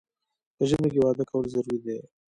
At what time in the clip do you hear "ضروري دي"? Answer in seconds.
1.53-1.97